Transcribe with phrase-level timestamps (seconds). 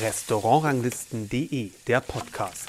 [0.00, 2.68] Restaurantranglisten.de, der Podcast.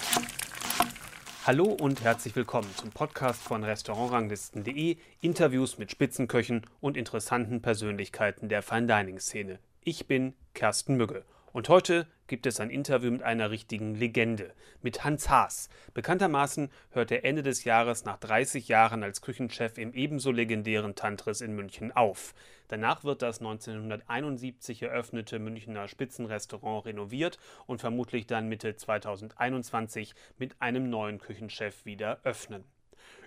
[1.46, 8.62] Hallo und herzlich willkommen zum Podcast von Restaurantranglisten.de, Interviews mit Spitzenköchen und interessanten Persönlichkeiten der
[8.62, 9.59] Fine Dining Szene.
[9.81, 11.25] Ich bin Kersten Mügge
[11.56, 15.70] und heute gibt es ein Interview mit einer richtigen Legende, mit Hans Haas.
[15.94, 21.40] Bekanntermaßen hört er Ende des Jahres nach 30 Jahren als Küchenchef im ebenso legendären Tantris
[21.40, 22.36] in München auf.
[22.68, 30.90] Danach wird das 1971 eröffnete Münchner Spitzenrestaurant renoviert und vermutlich dann Mitte 2021 mit einem
[30.90, 32.66] neuen Küchenchef wieder öffnen.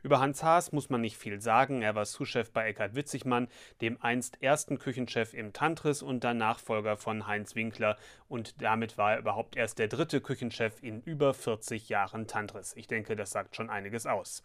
[0.02, 1.82] Über Hans Haas muss man nicht viel sagen.
[1.82, 3.48] Er war Souschef bei Eckhard Witzigmann,
[3.80, 7.96] dem einst ersten Küchenchef im Tantris und dann Nachfolger von Heinz Winkler.
[8.28, 12.74] Und damit war er überhaupt erst der dritte Küchenchef in über 40 Jahren Tantris.
[12.76, 14.42] Ich denke, das sagt schon einiges aus.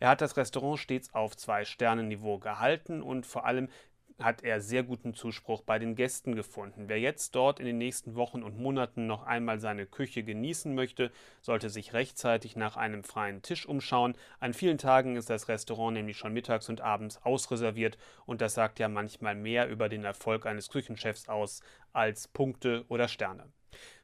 [0.00, 3.68] Er hat das Restaurant stets auf Zwei-Sterne-Niveau gehalten und vor allem
[4.22, 6.88] hat er sehr guten Zuspruch bei den Gästen gefunden.
[6.88, 11.10] Wer jetzt dort in den nächsten Wochen und Monaten noch einmal seine Küche genießen möchte,
[11.40, 14.14] sollte sich rechtzeitig nach einem freien Tisch umschauen.
[14.38, 18.78] An vielen Tagen ist das Restaurant nämlich schon mittags und abends ausreserviert und das sagt
[18.78, 23.50] ja manchmal mehr über den Erfolg eines Küchenchefs aus als Punkte oder Sterne.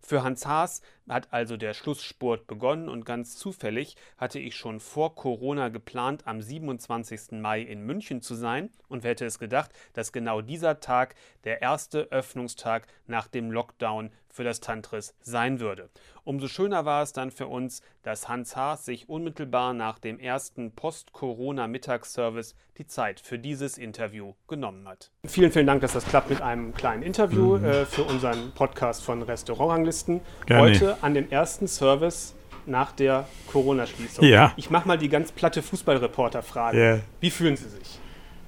[0.01, 5.15] Für Hans Haas hat also der Schlussspurt begonnen und ganz zufällig hatte ich schon vor
[5.15, 7.33] Corona geplant, am 27.
[7.33, 11.63] Mai in München zu sein und wer hätte es gedacht, dass genau dieser Tag der
[11.63, 15.89] erste Öffnungstag nach dem Lockdown für das Tantris sein würde.
[16.25, 20.73] Umso schöner war es dann für uns, dass Hans Haas sich unmittelbar nach dem ersten
[20.73, 25.11] Post-Corona-Mittagsservice die Zeit für dieses Interview genommen hat.
[25.25, 27.65] Vielen, vielen Dank, dass das klappt mit einem kleinen Interview mhm.
[27.65, 30.21] äh, für unseren Podcast von Restaurantranglisten.
[30.51, 32.35] Heute an dem ersten Service
[32.67, 34.25] nach der Corona-Schließung.
[34.25, 34.53] Ja.
[34.57, 36.85] Ich mache mal die ganz platte Fußballreporter-Frage.
[36.85, 37.01] Ja.
[37.21, 38.01] Wie fühlen Sie sich?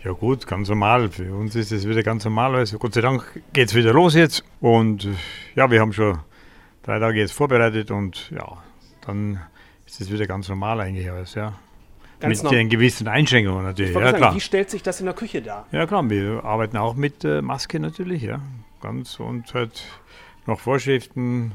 [0.04, 1.10] Ja gut, ganz normal.
[1.10, 2.54] Für uns ist es wieder ganz normal.
[2.54, 4.44] Also Gott sei Dank geht es wieder los jetzt.
[4.60, 5.08] Und
[5.56, 6.18] ja, wir haben schon
[6.82, 8.62] drei Tage jetzt vorbereitet und ja,
[9.04, 9.40] dann
[9.86, 11.54] ist es wieder ganz normal eigentlich alles, ja.
[12.20, 13.94] Ganz mit den gewissen Einschränkungen natürlich.
[13.94, 14.36] Ja, sagen.
[14.36, 15.66] Wie stellt sich das in der Küche dar?
[15.70, 18.40] Ja klar, wir arbeiten auch mit äh, Maske natürlich, ja.
[18.80, 19.84] Ganz und halt
[20.46, 21.52] noch Vorschriften,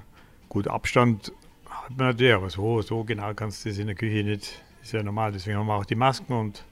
[0.49, 1.33] gut Abstand
[1.69, 4.93] hat man natürlich, aber so, so genau kannst du das in der Küche nicht, ist
[4.93, 5.31] ja normal.
[5.31, 6.63] Deswegen haben wir auch die Masken und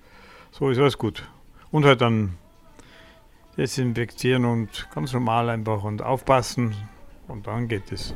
[0.51, 1.27] so ist alles gut.
[1.71, 2.37] Und halt dann
[3.57, 6.75] desinfizieren und ganz normal einfach und aufpassen
[7.27, 8.13] und dann geht es.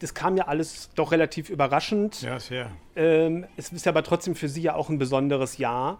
[0.00, 2.22] Das kam ja alles doch relativ überraschend.
[2.22, 2.70] Ja, sehr.
[2.94, 5.98] Ähm, es ist aber trotzdem für Sie ja auch ein besonderes Jahr,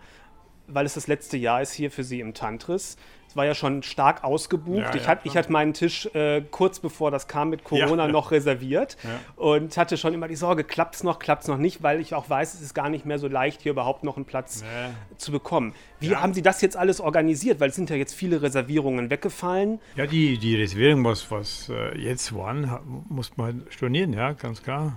[0.67, 2.97] weil es das letzte Jahr ist hier für Sie im Tantris
[3.37, 4.79] war ja schon stark ausgebucht.
[4.79, 8.07] Ja, ich, ja, hatte, ich hatte meinen Tisch äh, kurz bevor das kam mit Corona
[8.07, 8.97] ja, noch reserviert
[9.37, 12.15] und hatte schon immer die Sorge, klappt es noch, klappt es noch nicht, weil ich
[12.15, 14.95] auch weiß, es ist gar nicht mehr so leicht, hier überhaupt noch einen Platz nee.
[15.19, 15.75] zu bekommen.
[16.01, 17.61] Wie haben Sie das jetzt alles organisiert?
[17.61, 19.81] Weil es sind ja jetzt viele Reservierungen weggefallen.
[19.97, 24.97] Ja, die, die Reservierung, was, was äh, jetzt waren, musste man stornieren, ja, ganz klar.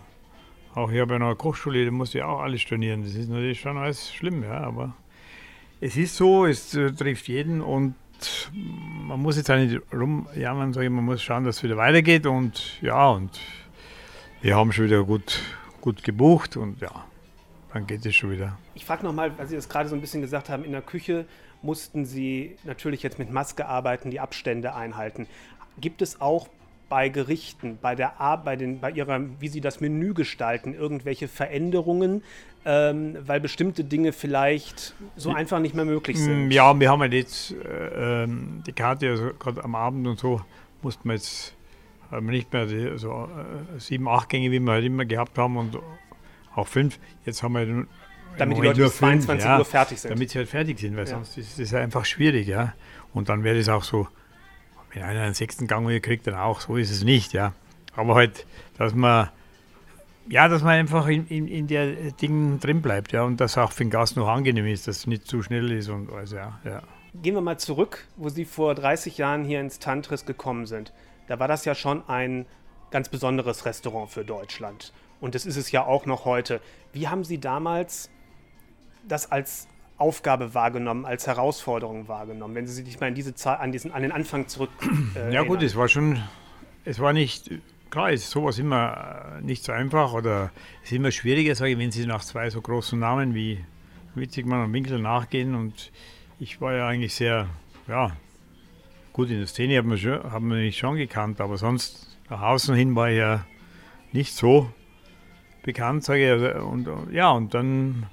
[0.75, 3.03] Auch hier bei einer Kochschule, da musste ich auch alles stornieren.
[3.03, 4.93] Das ist natürlich schon alles schlimm, ja, aber
[5.81, 7.95] es ist so, es äh, trifft jeden und
[8.53, 12.25] man muss jetzt auch nicht rumjammern, sage ich, man muss schauen, dass es wieder weitergeht
[12.25, 13.39] und ja, und
[14.41, 15.41] wir haben schon wieder gut,
[15.81, 17.05] gut gebucht und ja,
[17.73, 18.57] dann geht es schon wieder.
[18.75, 21.25] Ich frage nochmal, weil Sie das gerade so ein bisschen gesagt haben, in der Küche
[21.61, 25.27] mussten Sie natürlich jetzt mit Maske arbeiten, die Abstände einhalten.
[25.79, 26.47] Gibt es auch
[26.89, 31.27] bei Gerichten, bei der Ar bei, den, bei ihrer, wie sie das Menü gestalten, irgendwelche
[31.27, 32.23] Veränderungen,
[32.65, 36.51] ähm, weil bestimmte Dinge vielleicht so einfach nicht mehr möglich mm, sind?
[36.51, 40.41] Ja, wir haben ja jetzt äh, ähm, die Karte, also gerade am Abend und so,
[40.81, 41.55] mussten wir jetzt
[42.11, 43.29] haben wir nicht mehr die, so
[43.75, 45.77] äh, sieben, acht Gänge, wie wir halt immer gehabt haben und
[46.55, 46.99] auch fünf.
[47.25, 47.85] Jetzt haben wir
[48.37, 50.11] damit die Leute bis 22 ja, Uhr fertig sind.
[50.11, 51.11] Damit sie halt fertig sind, weil ja.
[51.11, 52.73] sonst ist es einfach schwierig, ja.
[53.13, 54.07] Und dann wäre es auch so
[54.93, 56.61] wenn einer einen sechsten Gang kriegt, dann auch.
[56.61, 57.53] So ist es nicht, ja.
[57.95, 58.45] Aber halt,
[58.77, 59.29] dass man,
[60.27, 63.23] ja, dass man einfach in, in, in der Ding drin bleibt, ja.
[63.23, 65.89] Und dass auch für den Gast noch angenehm ist, dass es nicht zu schnell ist
[65.89, 66.81] und alles, ja, ja.
[67.15, 70.93] Gehen wir mal zurück, wo Sie vor 30 Jahren hier ins Tantris gekommen sind.
[71.27, 72.45] Da war das ja schon ein
[72.91, 74.93] ganz besonderes Restaurant für Deutschland.
[75.19, 76.61] Und das ist es ja auch noch heute.
[76.93, 78.09] Wie haben Sie damals
[79.07, 79.67] das als
[79.99, 84.01] Aufgabe wahrgenommen, als Herausforderung wahrgenommen, wenn Sie sich mal an diese Zahl, an diesen, an
[84.01, 84.69] den Anfang zurück.
[85.15, 86.21] Äh, ja gut, es war schon,
[86.85, 87.51] es war nicht,
[87.89, 90.51] klar ist sowas immer nicht so einfach oder
[90.83, 93.63] es ist immer schwieriger, sage ich, wenn Sie nach zwei so großen Namen wie
[94.15, 95.91] Witzigmann und Winkel nachgehen und
[96.39, 97.47] ich war ja eigentlich sehr,
[97.87, 98.11] ja,
[99.13, 102.41] gut in der Szene haben wir, schon, haben wir mich schon gekannt, aber sonst nach
[102.41, 103.45] außen hin war ich ja
[104.11, 104.71] nicht so
[105.63, 108.05] bekannt, sage ich, also, und ja, und dann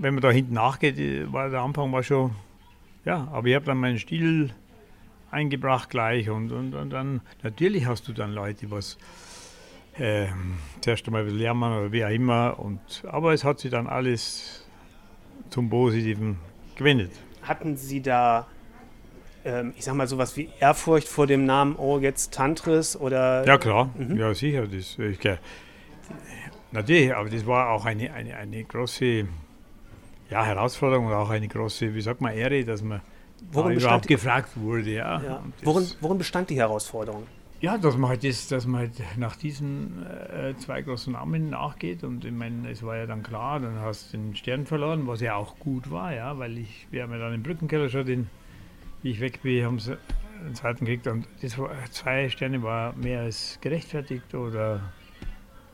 [0.00, 0.96] wenn man da hinten nachgeht,
[1.32, 2.32] war der Anfang war schon,
[3.04, 4.50] ja, aber ich habe dann meinen Stil
[5.30, 8.96] eingebracht gleich und, und, und dann natürlich hast du dann Leute, was
[9.98, 10.26] äh,
[10.80, 12.58] zuerst einmal lernen oder wie auch immer.
[12.58, 14.66] Und, aber es hat sich dann alles
[15.50, 16.38] zum Positiven
[16.76, 17.12] gewendet.
[17.42, 18.46] Hatten Sie da,
[19.44, 23.46] ähm, ich sag mal, sowas wie Ehrfurcht vor dem Namen, oh, jetzt Tantris oder?
[23.46, 24.16] Ja, klar, mhm.
[24.16, 24.66] ja, sicher.
[24.66, 25.18] Das, ich,
[26.72, 29.26] natürlich, aber das war auch eine, eine, eine große
[30.30, 33.00] ja, Herausforderung und auch eine große, wie sagt man, Ehre, dass man
[33.52, 34.90] worin überhaupt gefragt wurde.
[34.90, 35.20] Ja.
[35.22, 35.42] ja.
[35.62, 37.26] Worin, worin bestand die Herausforderung?
[37.60, 42.04] Ja, dass man halt, das, dass man halt nach diesen äh, zwei großen Namen nachgeht.
[42.04, 45.20] Und ich meine, es war ja dann klar, dann hast du den Stern verloren, was
[45.20, 48.30] ja auch gut war, ja, weil ich, wir haben ja dann im Brückenkeller schon den,
[49.02, 49.98] wie ich weg bin, haben sie
[50.42, 51.06] einen zweiten gekriegt.
[51.06, 54.80] Und das war, zwei Sterne war mehr als gerechtfertigt oder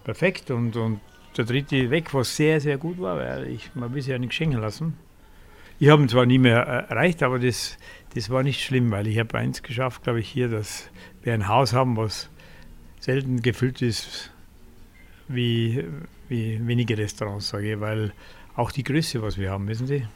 [0.03, 0.51] perfekt.
[0.51, 1.01] Und, und
[1.39, 4.95] der dritte weg, was sehr, sehr gut war, weil ich, sich ja nicht schenken lassen.
[5.79, 7.77] Ich habe ihn zwar nie mehr äh, erreicht, aber das,
[8.15, 10.91] das war nicht schlimm, weil ich habe eins geschafft, glaube ich, hier, dass
[11.23, 12.31] wir ein Haus haben, was
[13.01, 14.33] selten gefüllt ist
[15.29, 15.85] wie,
[16.29, 18.13] wie wenige Restaurants, sage ich, weil
[18.55, 20.07] auch die Größe, was wir haben, wissen Sie,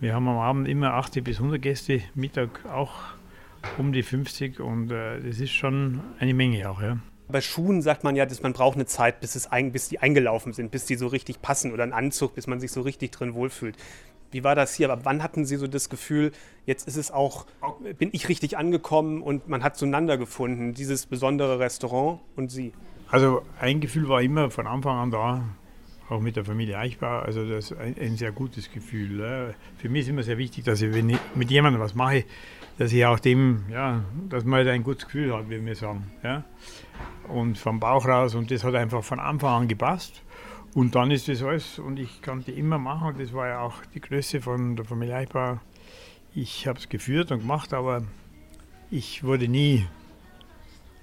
[0.00, 2.92] wir haben am Abend immer 80 bis 100 Gäste, Mittag auch
[3.78, 6.98] um die 50 und äh, das ist schon eine Menge auch, ja.
[7.32, 9.98] Bei Schuhen sagt man ja, dass man braucht eine Zeit, bis, es ein, bis die
[9.98, 13.10] eingelaufen sind, bis die so richtig passen oder ein Anzug, bis man sich so richtig
[13.10, 13.76] drin wohlfühlt.
[14.30, 14.90] Wie war das hier?
[14.90, 16.32] Aber wann hatten Sie so das Gefühl,
[16.64, 17.46] jetzt ist es auch,
[17.98, 22.72] bin ich richtig angekommen und man hat zueinander gefunden, dieses besondere Restaurant und Sie?
[23.10, 25.44] Also ein Gefühl war immer von Anfang an da,
[26.08, 27.24] auch mit der Familie Eichbauer.
[27.24, 29.16] Also das ist ein, ein sehr gutes Gefühl.
[29.16, 29.54] Ne?
[29.76, 32.24] Für mich ist immer sehr wichtig, dass ich, wenn ich mit jemandem was mache,
[32.78, 36.10] dass ich auch dem, ja, dass man halt ein gutes Gefühl hat, wie wir sagen.
[36.22, 36.44] Ja?
[37.28, 40.22] Und vom Bauch raus und das hat einfach von Anfang an gepasst.
[40.74, 44.00] Und dann ist das alles, und ich konnte immer machen, das war ja auch die
[44.00, 45.60] Größe von der Familie Eichbauer.
[46.34, 48.04] Ich habe es geführt und gemacht, aber
[48.90, 49.86] ich wurde nie,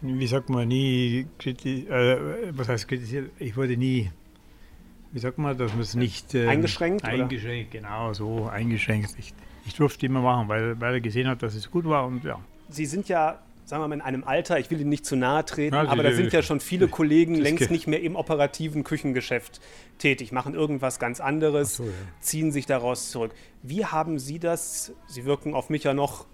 [0.01, 4.09] wie sagt man, nie kritisiert, äh, was heißt kritisiert, ich wurde nie,
[5.11, 6.33] wie sagt man, dass man es nicht...
[6.33, 7.05] Ähm, eingeschränkt?
[7.05, 7.81] Eingeschränkt, oder?
[7.81, 9.13] genau, so eingeschränkt.
[9.19, 9.35] Ich,
[9.65, 12.39] ich durfte immer machen, weil, weil er gesehen hat, dass es gut war und ja.
[12.69, 13.39] Sie sind ja
[13.69, 16.01] sagen wir mal, in einem Alter, ich will Ihnen nicht zu nahe treten, ja, aber
[16.01, 19.61] da sind ja schon viele Kollegen längst nicht mehr im operativen Küchengeschäft
[19.99, 21.91] tätig, machen irgendwas ganz anderes, so, ja.
[22.19, 23.31] ziehen sich daraus zurück.
[23.61, 26.25] Wie haben Sie das, Sie wirken auf mich ja noch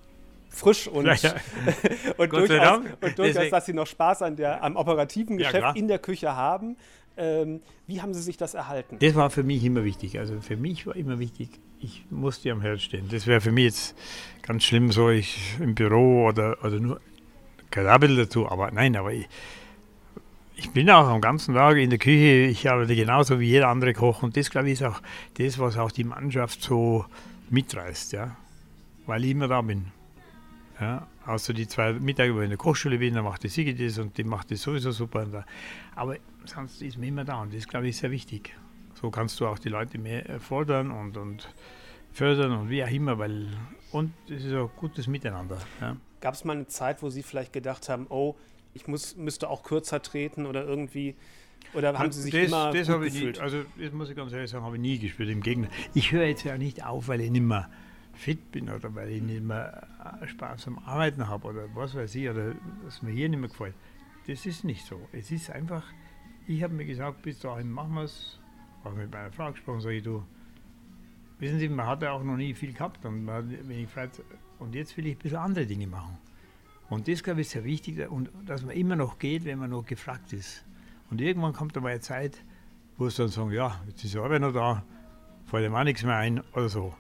[0.48, 1.36] frisch und, ja,
[2.18, 6.00] und durchaus, und durchaus dass Sie noch Spaß an der, am operativen Geschäft in der
[6.00, 6.77] Küche haben.
[7.18, 8.98] Ähm, wie haben Sie sich das erhalten?
[9.00, 10.19] Das war für mich immer wichtig.
[10.19, 11.50] Also für mich war immer wichtig,
[11.85, 13.07] ich musste am Herd stehen.
[13.09, 13.95] Das wäre für mich jetzt
[14.41, 16.99] ganz schlimm, so ich im Büro oder, oder nur
[17.69, 19.27] Kabel dazu, aber nein, aber ich,
[20.55, 23.93] ich bin auch am ganzen Tag in der Küche, ich arbeite genauso wie jeder andere
[23.93, 25.01] Koch und das, glaube ich, ist auch
[25.37, 27.05] das, was auch die Mannschaft so
[27.49, 28.35] mitreißt, ja,
[29.05, 29.88] weil ich immer da bin.
[30.79, 33.75] Ja, außer die zwei Mittage, wo ich in der Kochschule bin, dann macht die Sigi
[33.75, 35.45] das und die macht das sowieso super.
[35.95, 38.53] Aber sonst ist man immer da und das, glaube ich, ist sehr wichtig.
[39.05, 41.47] So kannst du auch die Leute mehr fordern und, und
[42.11, 43.49] fördern und wie auch immer, weil
[43.91, 45.59] und es ist auch gutes Miteinander.
[45.79, 45.95] Ja.
[46.21, 48.33] Gab es mal eine Zeit, wo Sie vielleicht gedacht haben, oh,
[48.73, 51.13] ich muss, müsste auch kürzer treten oder irgendwie
[51.75, 53.35] oder haben Sie sich das, immer das gut gefühlt?
[53.35, 55.29] Nie, also das muss ich ganz ehrlich sagen, habe ich nie gespürt.
[55.29, 55.71] Im Gegenteil.
[55.93, 57.69] Ich höre jetzt ja nicht auf, weil ich nicht mehr
[58.13, 59.87] fit bin oder weil ich nicht mehr
[60.19, 63.50] äh, Spaß am Arbeiten habe oder was weiß ich oder was mir hier nicht mehr
[63.50, 63.75] gefällt.
[64.25, 65.00] Das ist nicht so.
[65.12, 65.83] Es ist einfach,
[66.47, 68.39] ich habe mir gesagt, bis dahin machen wir es.
[68.86, 70.24] Habe mit meiner Frau gesprochen, sage ich, du,
[71.39, 74.22] wissen Sie, man hat ja auch noch nie viel gehabt und man, wenn ich fragt,
[74.60, 76.18] und jetzt will ich ein bisschen andere Dinge machen.
[76.89, 79.72] Und das, glaube ich, ist sehr wichtig und dass man immer noch geht, wenn man
[79.72, 80.63] noch gefragt ist.
[81.10, 82.44] Und irgendwann kommt aber eine Zeit,
[82.98, 84.84] wo es dann sagen, ja, jetzt ist die Arbeit noch da,
[85.46, 86.94] fällt dem auch nichts mehr ein oder so.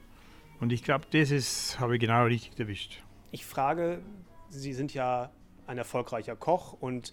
[0.59, 3.03] Und ich glaube, das ist, habe ich genau richtig erwischt.
[3.31, 4.01] Ich frage,
[4.49, 5.31] Sie sind ja
[5.67, 7.11] ein erfolgreicher Koch und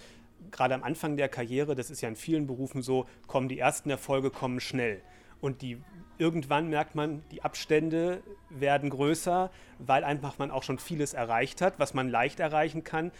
[0.51, 3.91] gerade am Anfang der Karriere, das ist ja in vielen Berufen so, kommen die ersten
[3.91, 5.03] Erfolge kommen schnell.
[5.41, 5.83] Und die
[6.19, 11.79] irgendwann merkt man, die Abstände werden größer, weil einfach man auch schon vieles erreicht hat,
[11.79, 13.11] was man leicht erreichen kann.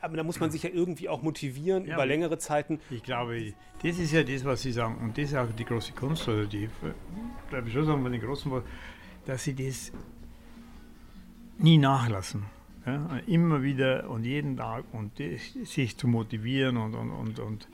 [0.00, 2.80] Aber da muss man sich ja irgendwie auch motivieren ja, über längere Zeiten.
[2.90, 4.98] Ich glaube, das ist ja das, was Sie sagen.
[4.98, 6.68] Und das ist auch die große Kunst, oder die,
[7.48, 8.50] glaube ich schon sagen, von den großen
[9.24, 9.92] dass sie das
[11.58, 12.44] nie nachlassen.
[12.86, 13.18] Ja?
[13.26, 17.68] Immer wieder und jeden Tag und sich zu motivieren und, und, und, und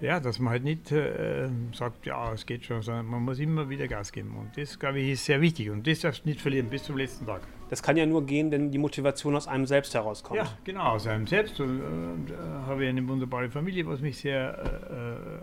[0.00, 3.68] ja, dass man halt nicht äh, sagt, ja, es geht schon, sondern man muss immer
[3.68, 4.36] wieder Gas geben.
[4.36, 5.70] Und das, glaube ich, ist sehr wichtig.
[5.70, 7.42] Und das darfst du nicht verlieren bis zum letzten Tag.
[7.68, 10.38] Das kann ja nur gehen, wenn die Motivation aus einem selbst herauskommt.
[10.38, 11.58] Ja, genau, aus einem selbst.
[11.60, 12.34] Und, und äh,
[12.66, 15.42] habe ich eine wunderbare Familie, was mich sehr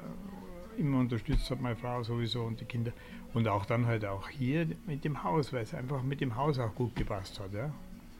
[0.77, 2.93] äh, immer unterstützt hat, meine Frau sowieso und die Kinder.
[3.33, 6.59] Und auch dann halt auch hier mit dem Haus, weil es einfach mit dem Haus
[6.59, 7.53] auch gut gepasst hat.
[7.53, 7.73] Ja?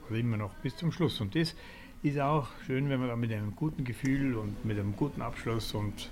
[0.10, 1.20] Oder immer noch bis zum Schluss.
[1.22, 1.56] Und das
[2.04, 5.74] ist auch schön, wenn man da mit einem guten Gefühl und mit einem guten Abschluss
[5.74, 6.10] und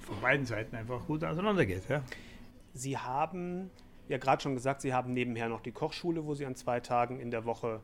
[0.00, 1.82] von beiden Seiten einfach gut auseinandergeht.
[1.88, 2.02] Ja.
[2.72, 3.70] Sie haben
[4.08, 7.20] ja gerade schon gesagt, Sie haben nebenher noch die Kochschule, wo Sie an zwei Tagen
[7.20, 7.80] in der Woche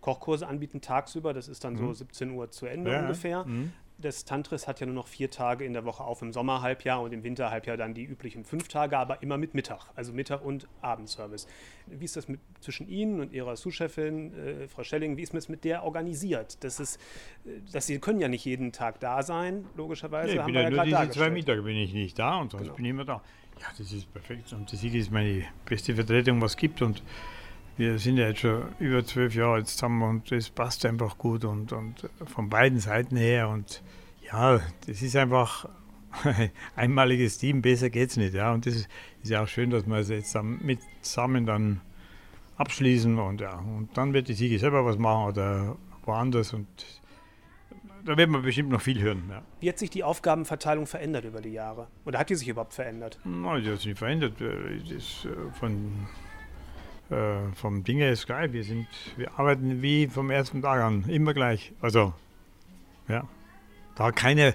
[0.00, 1.32] Kochkurse anbieten, tagsüber.
[1.32, 1.78] Das ist dann mhm.
[1.78, 3.44] so 17 Uhr zu Ende ja, ungefähr.
[3.44, 7.00] Mhm des Tantris hat ja nur noch vier Tage in der Woche auf im Sommerhalbjahr
[7.00, 10.68] und im Winterhalbjahr dann die üblichen fünf Tage, aber immer mit Mittag, also Mittag- und
[10.82, 11.46] Abendservice.
[11.86, 15.48] Wie ist das mit, zwischen Ihnen und Ihrer Sous-Chefin, äh, Frau Schelling, wie ist das
[15.48, 16.62] mit der organisiert?
[16.62, 17.00] Das ist,
[17.46, 20.34] äh, dass Sie können ja nicht jeden Tag da sein, logischerweise.
[20.34, 22.76] Nee, ich bin ja, nur diese zwei Mittage bin ich nicht da und sonst genau.
[22.76, 23.22] bin ich immer da.
[23.58, 27.02] Ja, das ist perfekt und das ist meine beste Vertretung, was es gibt und
[27.76, 31.44] wir sind ja jetzt schon über zwölf Jahre jetzt zusammen und das passt einfach gut
[31.44, 33.82] und, und von beiden Seiten her und
[34.30, 35.68] ja, das ist einfach
[36.24, 38.34] ein einmaliges Team, besser geht es nicht.
[38.34, 38.52] Ja.
[38.52, 38.88] Und das ist,
[39.22, 41.80] ist, ja auch schön, dass wir es jetzt mit zusammen dann
[42.56, 46.66] abschließen und ja, und dann wird die Siege selber was machen oder woanders und
[48.06, 49.24] da werden wir bestimmt noch viel hören.
[49.28, 49.42] Ja.
[49.60, 51.88] Wie hat sich die Aufgabenverteilung verändert über die Jahre?
[52.04, 53.18] Oder hat die sich überhaupt verändert?
[53.24, 54.34] Nein, die hat sich nicht verändert.
[54.40, 55.26] Das
[55.58, 56.06] von
[57.10, 58.52] äh, vom Dinge ist gleich.
[58.52, 58.86] Wir, sind,
[59.16, 61.72] wir arbeiten wie vom ersten Tag an, immer gleich.
[61.80, 62.14] Also,
[63.08, 63.28] ja.
[63.94, 64.54] Da keine,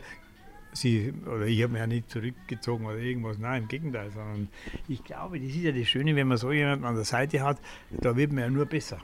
[0.73, 4.49] sie, oder ich habe mich ja nicht zurückgezogen oder irgendwas, nein, im Gegenteil, sondern
[4.87, 7.57] ich glaube, das ist ja das Schöne, wenn man so jemanden an der Seite hat,
[7.89, 8.99] da wird man ja nur besser.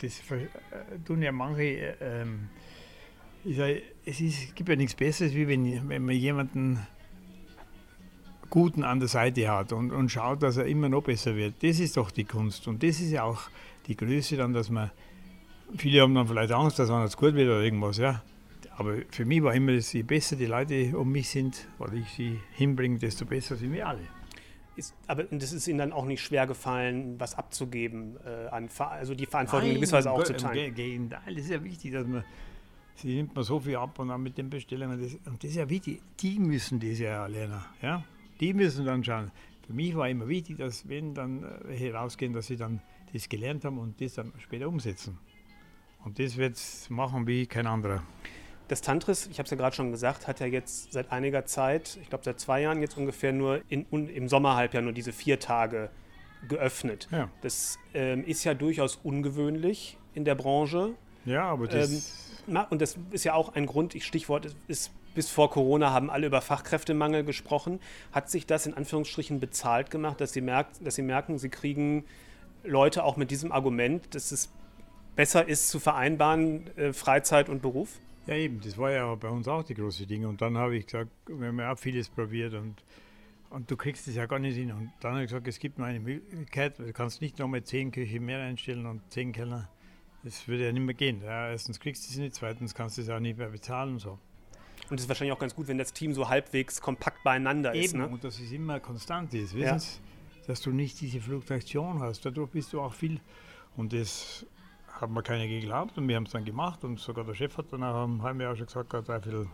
[0.00, 0.46] Das äh,
[1.04, 2.48] tun ja manche, äh, ähm,
[3.44, 6.86] ich sage, es ist, gibt ja nichts Besseres, wie wenn, wenn man jemanden
[8.50, 11.54] Guten an der Seite hat und, und schaut, dass er immer noch besser wird.
[11.62, 12.66] Das ist doch die Kunst.
[12.66, 13.42] Und das ist ja auch
[13.86, 14.90] die Größe dann, dass man,
[15.76, 18.22] viele haben dann vielleicht Angst, dass man jetzt gut wird oder irgendwas, ja.
[18.76, 22.08] Aber für mich war immer, dass je besser die Leute um mich sind oder ich
[22.10, 24.00] sie hinbringe, desto besser sind wir alle.
[24.74, 29.14] Ist, aber das ist Ihnen dann auch nicht schwer gefallen, was abzugeben, äh, an, also
[29.14, 30.68] die Verantwortung Nein, in gewisser Weise auch zu teilen?
[30.68, 32.24] Im Gegenteil, das ist ja wichtig, dass man,
[32.94, 35.56] sie nimmt man so viel ab und dann mit den Bestellungen, das, und das ist
[35.56, 38.02] ja wichtig, die müssen das ja lernen, ja.
[38.40, 39.30] Die müssen dann schauen.
[39.66, 42.80] Für mich war immer wichtig, dass wenn dann welche rausgehen, dass sie dann
[43.12, 45.18] das gelernt haben und das dann später umsetzen.
[46.04, 48.02] Und das wird es machen wie kein anderer.
[48.68, 51.98] Das Tantris, ich habe es ja gerade schon gesagt, hat ja jetzt seit einiger Zeit,
[52.00, 55.90] ich glaube seit zwei Jahren jetzt ungefähr nur in, im Sommerhalbjahr nur diese vier Tage
[56.48, 57.08] geöffnet.
[57.10, 57.28] Ja.
[57.42, 60.94] Das ähm, ist ja durchaus ungewöhnlich in der Branche.
[61.24, 62.40] Ja, aber das.
[62.48, 66.10] Ähm, und das ist ja auch ein Grund, ich Stichwort ist bis vor Corona haben
[66.10, 67.80] alle über Fachkräftemangel gesprochen.
[68.12, 72.04] Hat sich das in Anführungsstrichen bezahlt gemacht, dass sie, merkt, dass sie merken, sie kriegen
[72.64, 74.50] Leute auch mit diesem Argument, dass es
[75.16, 77.98] besser ist zu vereinbaren, äh, Freizeit und Beruf?
[78.26, 80.28] Ja, eben, das war ja bei uns auch die große Dinge.
[80.28, 82.76] Und dann habe ich gesagt, wir haben ja auch vieles probiert und,
[83.50, 84.70] und du kriegst es ja gar nicht hin.
[84.70, 87.90] Und dann habe ich gesagt, es gibt nur eine Möglichkeit, du kannst nicht nochmal zehn
[87.90, 89.68] Küche mehr einstellen und zehn Kellner.
[90.22, 91.22] Das würde ja nicht mehr gehen.
[91.24, 93.98] Ja, erstens kriegst du es nicht, zweitens kannst du es auch nicht mehr bezahlen und
[94.00, 94.18] so.
[94.90, 97.84] Und es ist wahrscheinlich auch ganz gut, wenn das Team so halbwegs kompakt beieinander Eben,
[97.84, 97.94] ist.
[97.94, 98.08] Ne?
[98.08, 99.78] Und dass es immer konstant ist, wissen ja.
[99.78, 100.00] Sie?
[100.46, 102.26] Dass du nicht diese Fluktuation hast.
[102.26, 103.20] Dadurch bist du auch viel.
[103.76, 104.44] Und das
[104.88, 106.82] hat mir keiner geglaubt und wir haben es dann gemacht.
[106.82, 109.46] Und sogar der Chef hat dann auch im halben Jahr schon gesagt, drei Viertel,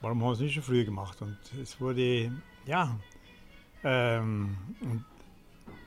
[0.00, 1.20] warum haben wir es nicht schon früher gemacht?
[1.20, 2.32] Und es wurde,
[2.64, 2.98] ja,
[3.84, 5.04] ähm, und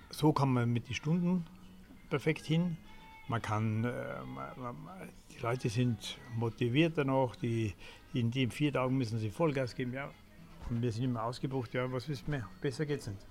[0.10, 1.46] so kann man mit den Stunden
[2.10, 2.78] perfekt hin.
[3.28, 3.92] Man kann, äh,
[5.34, 7.74] die Leute sind motiviert danach, die,
[8.14, 10.12] in den vier Tagen müssen sie Vollgas geben, ja.
[10.70, 12.48] Und wir sind immer ausgebucht, ja, was ist mehr?
[12.62, 13.26] Besser geht's nicht.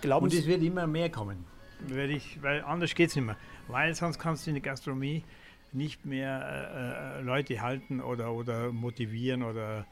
[0.00, 1.44] Glauben Und es wird immer mehr kommen.
[1.88, 3.36] Weil, ich, weil anders geht es nicht mehr.
[3.68, 5.24] Weil sonst kannst du in der Gastronomie
[5.72, 9.86] nicht mehr äh, äh, Leute halten oder, oder motivieren oder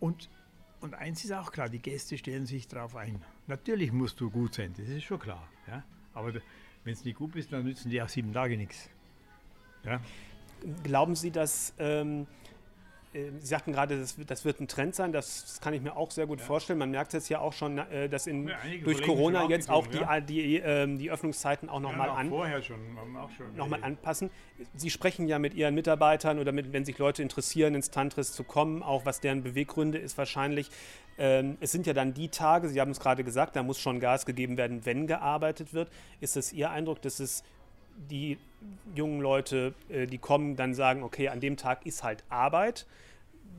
[0.00, 0.28] und,
[0.80, 3.22] und eins ist auch klar, die Gäste stellen sich darauf ein.
[3.46, 5.48] Natürlich musst du gut sein, das ist schon klar.
[5.66, 5.84] Ja?
[6.12, 6.32] Aber
[6.86, 8.88] wenn es nicht gut ist, dann nützen die auch sieben Tage nichts.
[9.84, 10.00] Ja?
[10.84, 12.26] Glauben Sie, dass ähm,
[13.12, 16.12] äh, Sie sagten gerade, das, das, wird ein Trend sein, das kann ich mir auch
[16.12, 16.46] sehr gut ja.
[16.46, 16.78] vorstellen.
[16.78, 19.98] Man merkt jetzt ja auch schon, äh, dass in, ja, durch Corona jetzt auch die,
[19.98, 20.20] ja.
[20.20, 22.30] die, die, ähm, die, Öffnungszeiten auch nochmal an,
[23.56, 24.30] noch mal anpassen.
[24.74, 28.44] Sie sprechen ja mit Ihren Mitarbeitern oder mit, wenn sich Leute interessieren, ins Tantris zu
[28.44, 30.70] kommen, auch was deren Beweggründe ist wahrscheinlich.
[31.18, 34.00] Ähm, es sind ja dann die Tage, Sie haben es gerade gesagt, da muss schon
[34.00, 35.90] Gas gegeben werden, wenn gearbeitet wird.
[36.20, 37.42] Ist es Ihr Eindruck, dass es
[37.96, 38.38] die
[38.94, 42.86] jungen Leute, äh, die kommen, dann sagen, okay, an dem Tag ist halt Arbeit.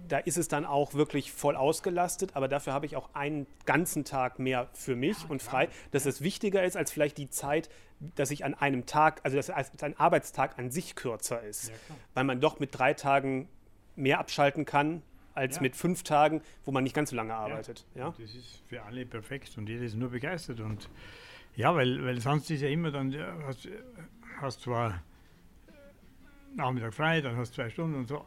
[0.07, 4.05] Da ist es dann auch wirklich voll ausgelastet, aber dafür habe ich auch einen ganzen
[4.05, 7.69] Tag mehr für mich und frei, dass es wichtiger ist als vielleicht die Zeit,
[8.15, 11.75] dass ich an einem Tag, also dass ein Arbeitstag an sich kürzer ist, ja,
[12.13, 13.49] weil man doch mit drei Tagen
[13.95, 15.01] mehr abschalten kann
[15.37, 15.61] als ja.
[15.61, 17.85] mit fünf Tagen, wo man nicht ganz so lange arbeitet.
[17.95, 18.13] Ja.
[18.17, 20.89] Das ist für alle perfekt und jeder ist nur begeistert und
[21.55, 23.15] ja, weil, weil sonst ist ja immer dann,
[23.45, 23.67] hast,
[24.41, 25.01] hast zwar
[26.55, 28.25] Nachmittag frei, dann hast du zwei Stunden und so.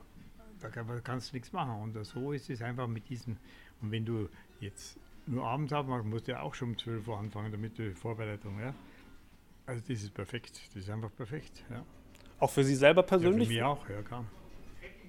[0.61, 1.81] Da kannst du nichts machen.
[1.81, 3.39] Und so ist es einfach mit diesen.
[3.81, 4.29] Und wenn du
[4.61, 7.95] jetzt nur abends aufmachst, musst du ja auch schon um 12 Uhr anfangen, damit du
[7.95, 8.75] Vorbereitung, ja.
[9.67, 10.61] Also das ist perfekt.
[10.75, 11.85] Das ist einfach perfekt, ja.
[12.41, 13.49] Auch für Sie selber persönlich?
[13.49, 14.25] Ja, für mich auch, ja klar.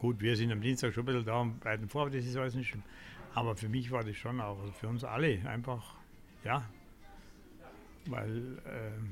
[0.01, 2.55] Gut, wir sind am Dienstag schon ein bisschen da und bereiten vor, das ist alles
[2.55, 2.81] nicht schlimm.
[3.35, 5.93] Aber für mich war das schon auch, also für uns alle einfach,
[6.43, 6.63] ja,
[8.07, 9.11] weil ähm,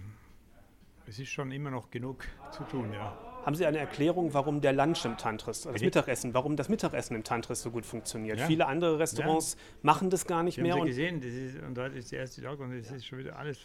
[1.05, 3.15] es ist schon immer noch genug zu tun, ja.
[3.45, 7.23] Haben Sie eine Erklärung, warum der Lunch im Tantris, das Mittagessen, warum das Mittagessen im
[7.23, 8.39] Tantris so gut funktioniert?
[8.39, 8.47] Ja.
[8.47, 9.59] Viele andere Restaurants ja.
[9.83, 10.73] machen das gar nicht Sie mehr.
[10.73, 13.19] Haben Sie gesehen, das ist, und heute ist der erste Tag und es ist schon
[13.19, 13.59] wieder alles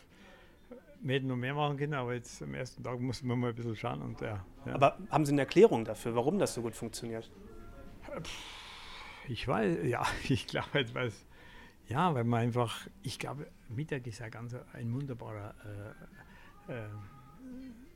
[1.00, 3.54] wir hätten noch mehr machen können, aber jetzt am ersten Tag mussten wir mal ein
[3.54, 4.00] bisschen schauen.
[4.00, 4.74] Und, ja, ja.
[4.74, 7.30] Aber haben Sie eine Erklärung dafür, warum das so gut funktioniert?
[9.28, 11.26] Ich weiß, ja, ich glaube weiß.
[11.88, 15.54] Ja, weil man einfach, ich glaube, Mittag ist ja ganz ein wunderbarer.
[16.68, 16.88] Äh, äh,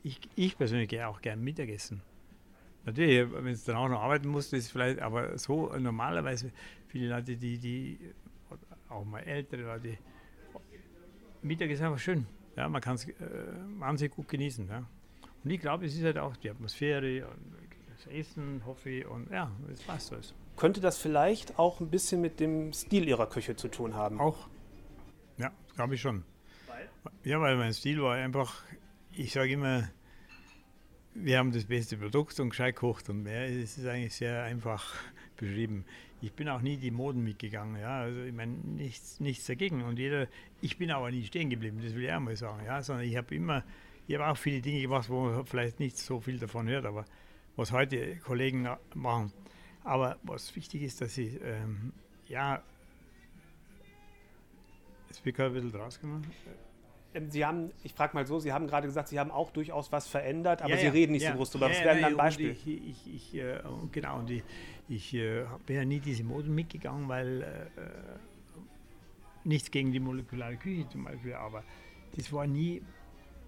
[0.02, 2.02] ich, ich persönlich gehe auch gern Mittagessen.
[2.84, 6.52] Natürlich, wenn es dann auch noch arbeiten muss, ist vielleicht, aber so normalerweise
[6.86, 7.98] viele Leute, die, die
[8.88, 9.98] auch mal ältere Leute,
[11.42, 12.26] Mittag ist einfach schön.
[12.58, 13.12] Ja, man kann es äh,
[13.78, 14.68] wahnsinnig gut genießen.
[14.68, 14.84] Ja.
[15.44, 17.54] Und ich glaube, es ist halt auch die Atmosphäre und
[17.88, 20.34] das Essen, hoffe ich, und ja, es passt alles.
[20.56, 24.18] Könnte das vielleicht auch ein bisschen mit dem Stil Ihrer Küche zu tun haben?
[24.18, 24.48] Auch.
[25.36, 26.24] Ja, glaube ich schon.
[26.66, 26.88] Weil?
[27.22, 28.64] Ja, weil mein Stil war einfach,
[29.12, 29.88] ich sage immer,
[31.14, 33.48] wir haben das beste Produkt und gescheit gekocht und mehr.
[33.48, 34.96] Es ist eigentlich sehr einfach
[35.36, 35.84] beschrieben.
[36.20, 38.00] Ich bin auch nie die Moden mitgegangen, ja.
[38.00, 39.82] Also ich meine, nichts, nichts dagegen.
[39.82, 40.26] Und jeder,
[40.60, 42.82] ich bin aber nie stehen geblieben, das will ich auch mal sagen, ja.
[42.82, 43.62] Sondern ich habe immer,
[44.06, 47.04] ich habe auch viele Dinge gemacht, wo man vielleicht nicht so viel davon hört, aber
[47.56, 49.32] was heute Kollegen machen.
[49.84, 51.92] Aber was wichtig ist, dass sie, ähm,
[52.26, 52.62] ja,
[55.24, 56.24] gerade ein bisschen draus gemacht.
[57.18, 59.92] Ähm, sie haben, ich frage mal so, Sie haben gerade gesagt, Sie haben auch durchaus
[59.92, 61.66] was verändert, aber ja, Sie reden nicht ja, so groß drüber.
[61.66, 62.50] Ja, was wäre dann ein Beispiel?
[62.50, 63.60] Ich, ich, ich, äh,
[63.92, 64.42] genau, und ich,
[64.88, 67.78] ich äh, bin ja nie diese Moden mitgegangen, weil äh,
[69.44, 71.64] nichts gegen die molekulare Küche zum Beispiel, aber
[72.16, 72.82] das war nie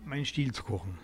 [0.05, 0.99] mein Stil zu kochen.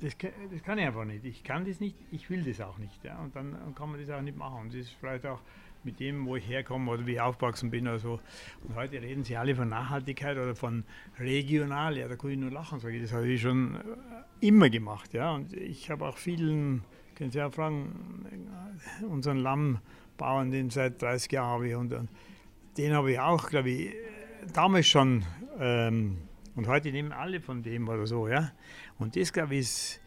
[0.00, 1.24] Das, das kann ich einfach nicht.
[1.26, 3.04] Ich kann das nicht, ich will das auch nicht.
[3.04, 3.18] Ja?
[3.18, 4.62] Und dann kann man das auch nicht machen.
[4.62, 5.40] Und das ist vielleicht auch
[5.84, 8.20] mit dem, wo ich herkomme oder wie ich aufgewachsen bin oder so.
[8.66, 10.84] Und heute reden sie alle von Nachhaltigkeit oder von
[11.18, 11.96] regional.
[11.96, 13.02] Ja, da kann ich nur lachen, sage ich.
[13.02, 15.12] Das habe ich schon äh, immer gemacht.
[15.14, 15.34] Ja.
[15.34, 16.82] Und ich habe auch vielen,
[17.14, 18.26] können Sie ja fragen,
[19.08, 22.10] unseren Lammbauern, den seit 30 Jahren habe ich, und, und
[22.76, 23.94] den habe ich auch, glaube ich,
[24.52, 25.24] damals schon.
[25.58, 26.18] Ähm,
[26.56, 28.28] und heute nehmen alle von dem oder so.
[28.28, 28.52] Ja.
[28.98, 30.00] Und das, glaube ich, ist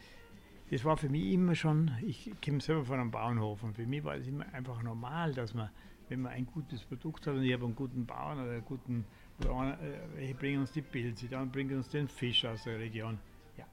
[0.73, 4.03] das war für mich immer schon, ich komme selber von einem Bauernhof und für mich
[4.03, 5.69] war es immer einfach normal, dass man,
[6.09, 9.05] wenn man ein gutes Produkt hat und ich habe einen guten Bauern oder einen guten,
[9.39, 9.77] oder
[10.17, 13.19] äh, bringen uns die Pilze, dann bringen uns den Fisch aus der Region.
[13.55, 13.65] Ja,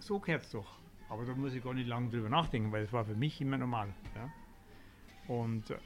[0.00, 0.80] so gehört es doch.
[1.08, 3.56] Aber da muss ich gar nicht lange drüber nachdenken, weil es war für mich immer
[3.56, 3.94] normal.
[4.16, 4.28] Ja?
[5.32, 5.76] Und äh,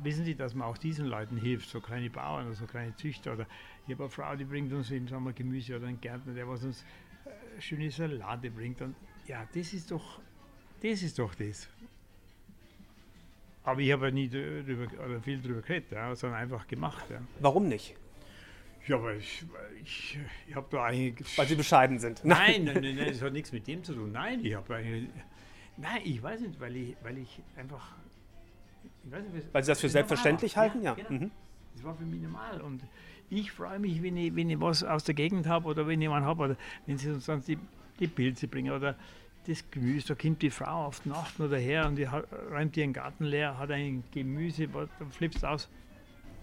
[0.00, 3.34] wissen Sie, dass man auch diesen Leuten hilft, so kleine Bauern oder so kleine Züchter
[3.34, 3.46] oder
[3.86, 6.64] ich habe eine Frau, die bringt uns im Sommer Gemüse oder einen Gärtner, der was
[6.64, 6.84] uns
[7.26, 10.20] äh, schöne Salate bringt und ja, das ist doch
[10.82, 11.02] das.
[11.02, 11.68] Ist doch das.
[13.64, 17.04] Aber ich habe ja nie drüber, oder viel darüber geredet, ja, sondern einfach gemacht.
[17.10, 17.20] Ja.
[17.40, 17.96] Warum nicht?
[18.86, 19.42] Ja, weil ich,
[19.82, 21.38] ich, ich habe da eigentlich.
[21.38, 22.22] Weil Sie bescheiden sind.
[22.24, 24.12] Nein, nein, nein, nein, das hat nichts mit dem zu tun.
[24.12, 25.08] Nein, ich habe eigentlich.
[25.78, 27.96] Nein, ich weiß nicht, weil ich, weil ich einfach.
[29.04, 30.82] Ich weiß nicht, weil Sie das für selbstverständlich halten?
[30.82, 30.94] Ja.
[30.96, 31.04] ja.
[31.04, 31.24] Genau.
[31.24, 31.30] Mhm.
[31.74, 32.60] Das war für mich normal.
[32.60, 32.82] Und
[33.30, 36.26] ich freue mich, wenn ich, wenn ich was aus der Gegend habe oder wenn jemand
[36.26, 36.56] habe oder
[36.86, 37.58] wenn Sie uns sonst die
[38.00, 38.96] die Pilze bringen oder
[39.46, 40.08] das Gemüse.
[40.08, 42.04] Da kommt die Frau auf die Nacht oder her und die
[42.50, 45.68] räumt ihren Garten leer, hat ein Gemüse, dann flippst aus.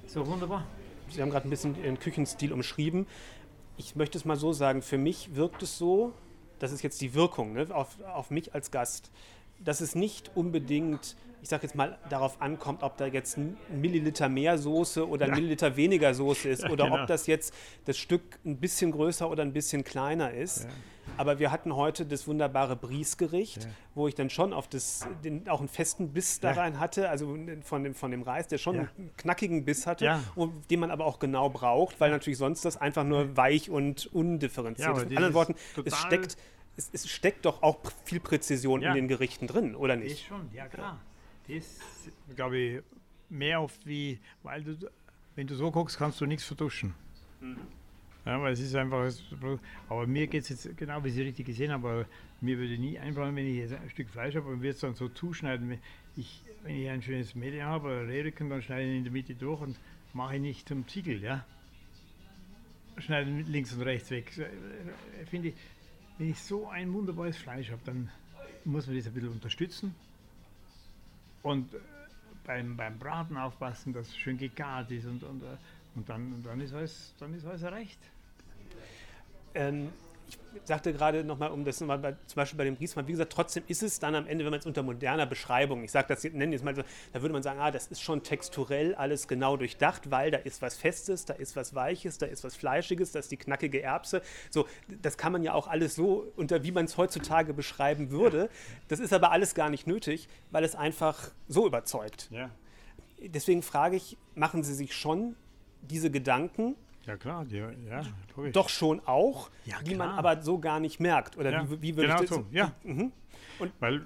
[0.08, 0.66] So wunderbar.
[1.10, 3.06] Sie haben gerade ein bisschen Ihren Küchenstil umschrieben.
[3.78, 6.14] Ich möchte es mal so sagen, für mich wirkt es so,
[6.60, 9.12] das ist jetzt die Wirkung ne, auf, auf mich als Gast,
[9.60, 14.30] dass es nicht unbedingt ich sage jetzt mal, darauf ankommt, ob da jetzt ein Milliliter
[14.30, 15.36] mehr Soße oder ein ja.
[15.36, 17.02] Milliliter weniger Soße ist ja, oder genau.
[17.02, 17.54] ob das jetzt
[17.86, 20.64] das Stück ein bisschen größer oder ein bisschen kleiner ist.
[20.64, 20.70] Ja.
[21.22, 25.60] Aber wir hatten heute das wunderbare Briesgericht, wo ich dann schon auf das, den, auch
[25.60, 29.12] einen festen Biss da rein hatte, also von dem, von dem Reis, der schon einen
[29.18, 33.04] knackigen Biss hatte, und den man aber auch genau braucht, weil natürlich sonst das einfach
[33.04, 35.10] nur weich und undifferenziert ist.
[35.10, 35.56] Mit anderen Worten,
[35.86, 36.38] es steckt
[36.78, 38.90] es, es, steckt doch auch viel Präzision ja.
[38.90, 40.14] in den Gerichten drin, oder nicht?
[40.14, 41.02] Ist schon, ja klar
[41.48, 41.80] das,
[42.36, 42.82] glaube ich,
[43.30, 44.78] mehr oft wie, weil du,
[45.36, 46.94] wenn du so guckst, kannst du nichts vertuschen.
[47.40, 47.58] Mhm.
[48.26, 49.12] Ja, weil es ist einfach,
[49.90, 52.06] aber mir geht es jetzt genau, wie Sie richtig gesehen haben, aber
[52.40, 54.94] mir würde nie einfallen, wenn ich jetzt ein Stück Fleisch habe und würde es dann
[54.94, 55.80] so zuschneiden.
[56.16, 59.14] Ich, wenn ich ein schönes Medium habe oder Rehrücken, dann schneide ich ihn in der
[59.14, 59.76] Mitte durch und
[60.14, 61.46] mache ihn nicht zum Ziegel, ja.
[62.98, 64.32] Schneide links und rechts weg.
[65.26, 65.56] Finde ich,
[66.20, 68.12] wenn ich so ein wunderbares Fleisch habe, dann
[68.66, 69.96] muss man das ein bisschen unterstützen.
[71.42, 71.78] Und äh,
[72.44, 75.58] beim, beim Braten aufpassen, dass es schön gegart ist und, und, äh,
[75.96, 78.00] und, dann, dann, ist alles, dann ist alles erreicht.
[79.54, 79.90] Ähm,
[80.30, 83.34] ich sagte gerade nochmal, um das nochmal bei, zum Beispiel bei dem Riesmann, wie gesagt,
[83.34, 86.24] trotzdem ist es dann am Ende, wenn man es unter moderner Beschreibung, ich sage das,
[86.24, 89.58] nenne jetzt mal so, da würde man sagen, ah, das ist schon texturell alles genau
[89.58, 93.20] durchdacht, weil da ist was Festes, da ist was Weiches, da ist was Fleischiges, da
[93.20, 94.22] ist die knackige Erbse.
[94.50, 94.68] So,
[95.02, 98.50] das kann man ja auch alles so, unter wie man es heutzutage beschreiben würde.
[98.88, 102.30] Das ist aber alles gar nicht nötig, weil es einfach so überzeugt.
[102.32, 102.50] Ja.
[103.22, 105.36] Deswegen frage ich, machen Sie sich schon
[105.82, 108.04] diese Gedanken, ja, klar, die, ja,
[108.36, 108.54] logisch.
[108.54, 111.36] Doch schon auch, ja, die man aber so gar nicht merkt.
[111.38, 112.74] Oder ja, wie, wie würde genau ich das so, ja.
[112.84, 113.12] Mhm.
[113.60, 114.06] Und Weil,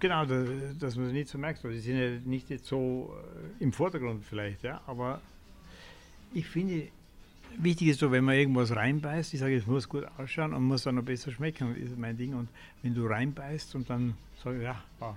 [0.00, 1.62] genau, das, dass man es nicht so merkt.
[1.62, 3.14] Die sind ja nicht jetzt so
[3.60, 5.20] äh, im Vordergrund vielleicht, ja, aber
[6.32, 6.88] ich finde,
[7.58, 10.84] wichtig ist so, wenn man irgendwas reinbeißt, ich sage, es muss gut ausschauen und muss
[10.84, 12.34] dann noch besser schmecken, ist mein Ding.
[12.34, 12.48] Und
[12.82, 15.14] wenn du reinbeißt und dann sage ich, ja, wow.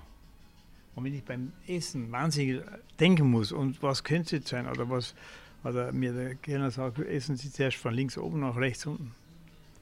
[0.96, 2.62] Und wenn ich beim Essen wahnsinnig
[3.00, 5.15] denken muss und was könnte es jetzt sein oder was
[5.63, 9.13] oder mir der Kellner sagt, essen Sie zuerst von links oben nach rechts unten.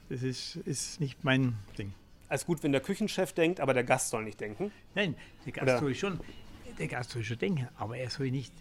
[0.09, 1.93] Das ist, ist nicht mein Ding.
[2.29, 4.71] Alles gut, wenn der Küchenchef denkt, aber der Gast soll nicht denken?
[4.95, 5.79] Nein, der Gast Oder?
[5.79, 6.19] soll schon,
[6.77, 8.53] der Gast soll schon denken, aber er soll nicht,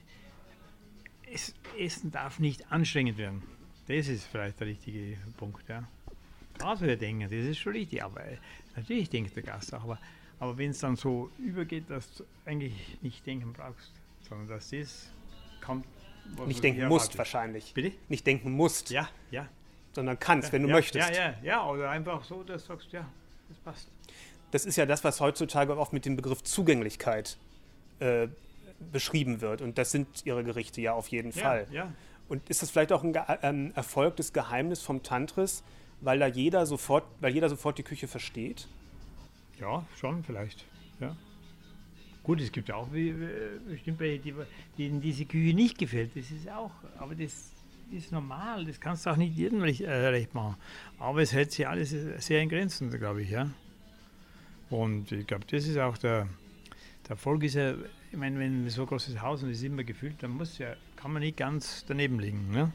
[1.33, 3.43] es, Essen darf nicht anstrengend werden.
[3.89, 5.89] Das ist vielleicht der richtige Punkt, ja.
[6.59, 8.23] Soll er denken, das ist schon richtig, aber
[8.75, 9.99] natürlich denkt der Gast auch, aber,
[10.39, 13.93] aber wenn es dann so übergeht, dass du eigentlich nicht denken brauchst,
[14.29, 15.11] sondern dass das
[15.61, 15.87] kommt
[16.47, 17.73] nicht denken musst wahrscheinlich.
[17.75, 17.93] Bitte?
[18.09, 18.91] Nicht denken musst.
[18.91, 19.49] Ja, ja.
[19.93, 21.11] Sondern kannst, ja, wenn du ja, möchtest.
[21.11, 21.67] Ja, ja, ja.
[21.67, 23.07] Oder einfach so, dass du sagst, ja,
[23.49, 23.89] das passt.
[24.51, 27.37] Das ist ja das, was heutzutage oft mit dem Begriff Zugänglichkeit
[27.99, 28.29] äh,
[28.93, 29.63] beschrieben wird.
[29.63, 31.67] Und das sind ihre Gerichte ja auf jeden Fall.
[31.71, 31.93] Ja.
[32.29, 35.63] Und ist das vielleicht auch ein ähm, Erfolg des Geheimnis vom Tantris,
[36.01, 38.69] weil da jeder sofort, weil jeder sofort die Küche versteht?
[39.61, 40.65] Ja, schon vielleicht.
[41.01, 41.17] Ja.
[42.27, 44.35] Gut, es gibt auch bestimmt welche, die,
[44.77, 46.11] denen diese Küche nicht gefällt.
[46.17, 47.53] Das ist auch, aber das
[47.93, 48.65] ist normal.
[48.65, 50.57] Das kannst du auch nicht jedem recht, äh, recht machen.
[50.99, 53.49] Aber es hält sich alles sehr in Grenzen, glaube ich, ja.
[54.71, 56.27] Und ich glaube, das ist auch der,
[57.05, 57.75] der Erfolg ist ja,
[58.11, 60.75] ich meine, wenn so ein großes Haus und es ist immer gefüllt, dann muss ja,
[60.97, 62.51] kann man nicht ganz daneben liegen.
[62.51, 62.73] Ne?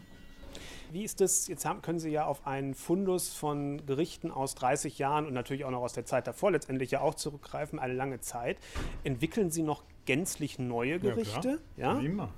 [0.91, 1.47] Wie ist das?
[1.47, 5.63] Jetzt haben, können Sie ja auf einen Fundus von Gerichten aus 30 Jahren und natürlich
[5.63, 8.57] auch noch aus der Zeit davor letztendlich ja auch zurückgreifen, eine lange Zeit.
[9.03, 11.59] Entwickeln Sie noch gänzlich neue Gerichte?
[11.77, 11.99] Ja, ja?
[11.99, 12.33] immer.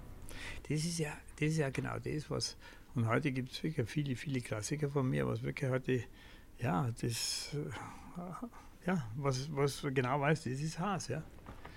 [0.69, 2.57] Das ist ja, das ist ja genau das, was.
[2.95, 6.03] Und heute gibt es wirklich viele, viele Klassiker von mir, was wirklich heute,
[6.59, 11.23] ja, das, äh, ja, was, was genau weiß, das ist Haas, ja.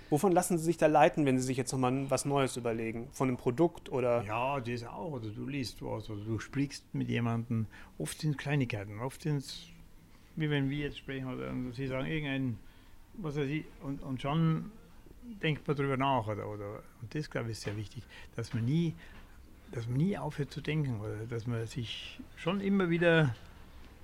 [0.09, 3.09] Wovon lassen Sie sich da leiten, wenn Sie sich jetzt nochmal was Neues überlegen?
[3.11, 4.23] Von einem Produkt oder?
[4.23, 5.11] Ja, das auch.
[5.11, 7.67] Oder du liest was oder du sprichst mit jemandem.
[7.97, 9.67] Oft sind es Kleinigkeiten, oft sind es,
[10.35, 12.57] wie wenn wir jetzt sprechen oder Sie sagen irgendein,
[13.13, 14.71] was weiß ich, und, und schon
[15.43, 16.27] denkt man darüber nach.
[16.27, 18.03] Oder, oder, und das, glaube ich, ist sehr wichtig,
[18.35, 18.93] dass man nie
[19.71, 23.35] dass man nie aufhört zu denken oder dass man sich schon immer wieder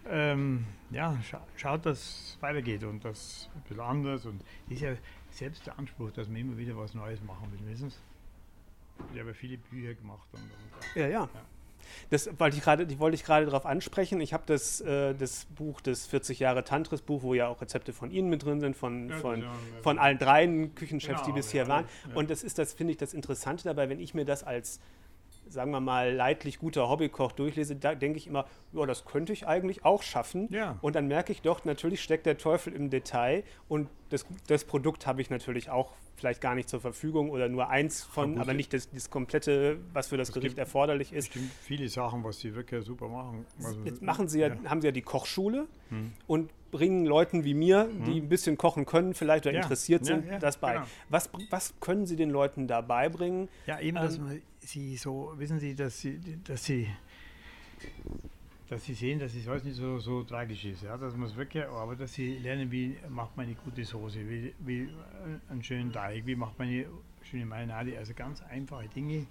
[0.09, 4.25] ähm, ja, scha schaut, dass es weitergeht und das ein bisschen anders.
[4.25, 4.93] Und ist ja
[5.34, 7.98] selbst der Anspruch, dass man immer wieder was Neues machen will, wissen Sie?
[9.13, 10.28] Ich habe viele Bücher gemacht.
[10.32, 11.41] Und, und ja, ja, ja.
[12.10, 14.22] Das wollte ich gerade, die wollte ich gerade darauf ansprechen.
[14.22, 18.12] Ich habe das, äh, das Buch, das 40 Jahre Tantris-Buch, wo ja auch Rezepte von
[18.12, 19.43] Ihnen mit drin sind, von, ja, von,
[19.82, 21.86] von allen dreien Küchenchefs, genau, die bisher waren.
[22.13, 24.80] Und das ist das, finde ich, das Interessante dabei, wenn ich mir das als
[25.53, 29.47] sagen wir mal, leidlich guter Hobbykoch durchlese, da denke ich immer, ja, das könnte ich
[29.47, 30.47] eigentlich auch schaffen.
[30.51, 30.77] Ja.
[30.81, 35.07] Und dann merke ich doch, natürlich steckt der Teufel im Detail und das, das Produkt
[35.07, 38.73] habe ich natürlich auch vielleicht gar nicht zur Verfügung oder nur eins von, aber nicht
[38.73, 41.27] das, das komplette, was für das es Gericht erforderlich ist.
[41.27, 43.45] Es gibt viele Sachen, was sie wirklich super machen.
[43.63, 46.13] Also, Jetzt machen sie ja, ja, haben sie ja die Kochschule hm.
[46.27, 48.25] und bringen Leuten wie mir, die hm.
[48.25, 49.61] ein bisschen kochen können, vielleicht oder ja.
[49.61, 50.73] interessiert sind, ja, das bei.
[50.73, 50.85] Genau.
[51.09, 53.49] Was, was können Sie den Leuten da beibringen?
[53.67, 56.88] Ja, eben, ähm, dass man sie so, wissen Sie, dass sie, dass sie
[58.69, 60.84] dass sie sehen, dass es alles nicht so, so tragisch ist.
[60.84, 60.97] Ja?
[60.97, 64.54] Dass man es wirklich, aber dass sie lernen, wie macht man eine gute Soße, wie,
[64.60, 64.89] wie
[65.49, 66.86] einen schönen Teig, wie macht man eine
[67.21, 67.97] schöne Marinade.
[67.97, 69.28] Also ganz einfache Dinge.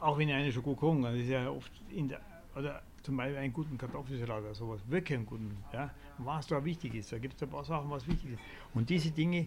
[0.00, 2.20] Auch wenn eine schon gut kann, das ist ja oft in der,
[2.54, 6.94] oder zum Beispiel einen guten Kartoffelsalat oder sowas, wirklich einen guten, ja, was da wichtig
[6.94, 7.12] ist.
[7.12, 8.40] Da gibt es ein paar Sachen, was wichtig ist.
[8.74, 9.46] Und diese Dinge äh,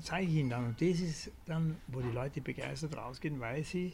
[0.00, 0.66] zeige ich ihnen dann.
[0.66, 3.92] Und das ist dann, wo die Leute begeistert rausgehen, weil sie,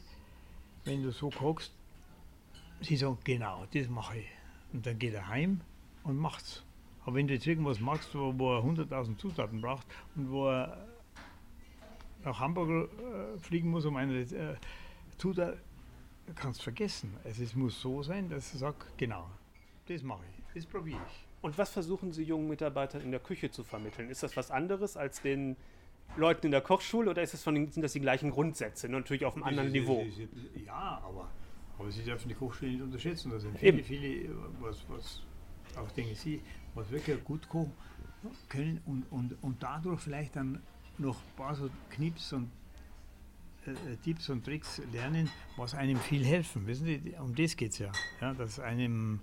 [0.85, 1.73] wenn du so kochst,
[2.81, 4.27] sie sagen, genau, das mache ich.
[4.73, 5.61] Und dann geht er heim
[6.05, 6.64] und macht's.
[7.05, 10.87] Aber wenn du jetzt irgendwas machst, wo, wo er 100.000 Zutaten braucht und wo er
[12.25, 14.57] nach Hamburg äh, fliegen muss, um eine äh,
[15.18, 15.59] Zutat,
[16.37, 17.16] kannst vergessen.
[17.25, 19.29] Also es muss so sein, dass er sagt, genau,
[19.87, 21.32] das mache ich, das probiere ich.
[21.42, 24.09] Und was versuchen Sie jungen Mitarbeitern in der Küche zu vermitteln?
[24.09, 25.57] Ist das was anderes als den
[26.16, 29.24] Leuten in der Kochschule oder ist das von, sind das die gleichen Grundsätze, nur natürlich
[29.24, 30.07] auf einem anderen Niveau?
[30.64, 31.28] Ja, aber,
[31.78, 33.31] aber Sie dürfen die Kochschule nicht unterschätzen.
[33.31, 33.85] Da sind viele, Eben.
[33.85, 35.22] viele, was, was
[35.76, 36.40] auch denke Sie,
[36.74, 37.72] was wirklich gut kochen
[38.48, 40.62] können und, und, und dadurch vielleicht dann
[40.98, 42.50] noch ein paar so Knips und
[43.66, 46.66] äh, äh, Tipps und Tricks lernen, was einem viel helfen.
[46.66, 47.92] Wissen Sie, um das geht es ja.
[48.20, 48.35] ja.
[48.35, 49.20] Dass einem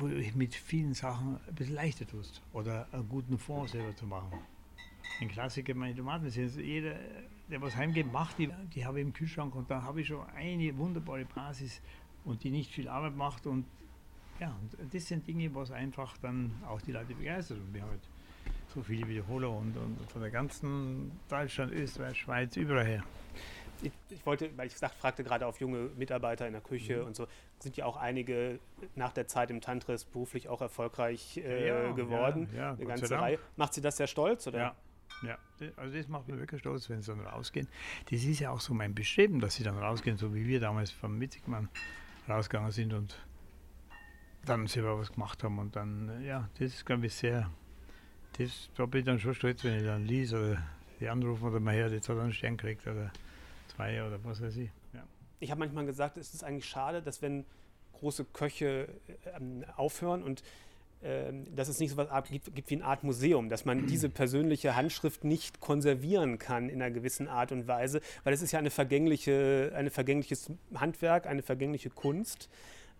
[0.00, 2.42] wo ich mit vielen Sachen ein bisschen leichter tust.
[2.52, 4.32] Oder einen guten Fond selber zu machen.
[5.20, 6.94] Ein Klassiker, meine Tomaten sind jeder,
[7.50, 10.24] der was heimgeht, macht die, die habe ich im Kühlschrank und da habe ich schon
[10.30, 11.80] eine wunderbare Basis
[12.24, 13.64] und die nicht viel Arbeit macht und
[14.38, 17.90] ja, und das sind Dinge, was einfach dann auch die Leute begeistert und wir haben
[17.90, 18.08] halt
[18.74, 23.04] so viele Wiederholer und, und von der ganzen Deutschland, Österreich, Schweiz, überall her.
[23.82, 27.06] Ich, ich wollte, weil ich gesagt, fragte gerade auf junge Mitarbeiter in der Küche Mhm.
[27.08, 27.26] und so,
[27.62, 28.58] sind ja auch einige
[28.94, 32.48] nach der Zeit im Tantris beruflich auch erfolgreich äh, Ja, geworden.
[32.52, 33.10] ja, ja, Eine ganze.
[33.18, 33.38] Reihe.
[33.56, 34.46] Macht Sie das sehr stolz?
[34.46, 34.58] Oder?
[34.58, 34.74] Ja,
[35.22, 35.38] ja.
[35.76, 37.68] Also das macht mich wirklich stolz, wenn sie dann rausgehen.
[38.10, 40.90] Das ist ja auch so mein Bestreben, dass sie dann rausgehen, so wie wir damals
[40.90, 41.68] vom Witzigmann
[42.28, 43.16] rausgegangen sind und
[44.46, 45.58] dann selber was gemacht haben.
[45.58, 47.50] Und dann, äh, ja, das ist, glaube ich, sehr,
[48.38, 50.62] das, da bin ich dann schon stolz, wenn ich dann lies oder
[50.98, 53.10] die anrufen oder mal her, jetzt hat er einen Stern gekriegt oder
[53.68, 54.70] zwei oder was weiß ich.
[55.40, 57.44] Ich habe manchmal gesagt, es ist eigentlich schade, dass wenn
[57.94, 58.88] große Köche
[59.36, 60.42] ähm, aufhören und
[61.02, 64.08] ähm, dass es nicht so etwas gibt, gibt wie eine Art Museum, dass man diese
[64.10, 68.58] persönliche Handschrift nicht konservieren kann in einer gewissen Art und Weise, weil es ist ja
[68.58, 72.50] eine vergängliche, ein vergängliches Handwerk, eine vergängliche Kunst.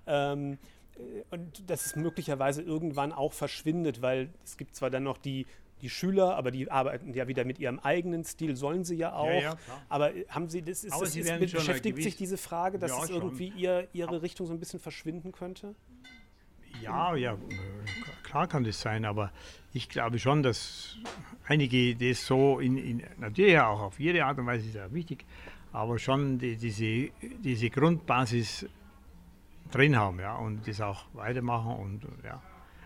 [0.07, 0.57] Ähm,
[0.97, 5.47] äh, und dass es möglicherweise irgendwann auch verschwindet, weil es gibt zwar dann noch die,
[5.83, 9.27] die Schüler, aber die arbeiten ja wieder mit ihrem eigenen Stil, sollen sie ja auch.
[9.27, 9.59] Ja, ja.
[9.89, 13.53] Aber haben Sie, das ist, das ist, beschäftigt sich diese Frage, dass Ja, es irgendwie
[13.57, 15.75] ihr, Ihre Richtung so ein bisschen verschwinden könnte?
[16.83, 17.37] Ja, ja,
[18.23, 19.33] klar kann das sein, aber
[19.73, 20.97] ich glaube schon, dass
[21.47, 25.27] einige das so in, in natürlich auch auf ihre Art und Weise ist ja wichtig,
[25.73, 27.11] aber schon die, diese,
[27.43, 28.67] diese Grundbasis
[29.71, 32.43] drin haben, ja, und das auch weitermachen und ja.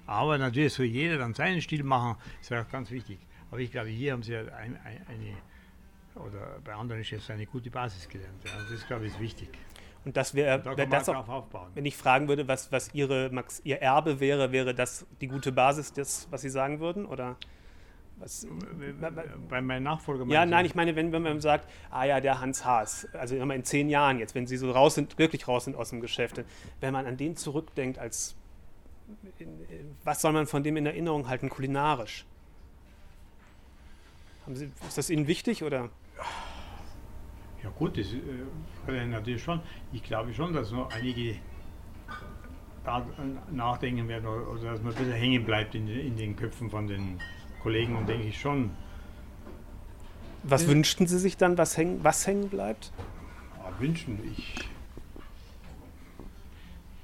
[0.07, 3.19] Aber natürlich soll jeder dann seinen Stil machen, ist ja auch ganz wichtig.
[3.51, 5.37] Aber ich glaube, hier haben sie ja ein, ein, eine,
[6.17, 8.43] oder bei anderen Chefs eine gute Basis gelernt.
[8.45, 8.51] Ja.
[8.71, 9.49] Das, glaube ich, ist wichtig.
[10.05, 12.93] Und das wäre Da wär kann man das auch, wenn ich fragen würde, was, was
[12.93, 17.07] Ihre, Max, Ihr Erbe wäre, wäre das die gute Basis, das, was Sie sagen würden?
[17.07, 17.37] Oder
[18.19, 18.47] was?
[19.49, 22.64] Bei meinem Nachfolger Ja, nein, ich meine, wenn, wenn man sagt, ah ja, der Hans
[22.64, 25.90] Haas, also in zehn Jahren jetzt, wenn Sie so raus sind, wirklich raus sind aus
[25.90, 26.43] dem Geschäft,
[26.81, 28.37] wenn man an den zurückdenkt, als
[30.05, 32.25] was soll man von dem in Erinnerung halten, kulinarisch?
[34.53, 35.88] Sie, ist das Ihnen wichtig oder?
[37.62, 38.07] Ja gut, das
[38.88, 39.61] äh, natürlich schon.
[39.93, 41.37] Ich glaube schon, dass noch einige
[42.85, 43.07] da
[43.51, 46.87] nachdenken werden oder, oder dass man ein bisschen hängen bleibt in, in den Köpfen von
[46.87, 47.19] den
[47.62, 48.71] Kollegen und denke ich schon.
[50.43, 50.69] Was Ja.
[50.69, 52.93] wünschten Sie sich dann, was hängen, was hängen bleibt?
[53.59, 54.55] Ja, wünschen, ich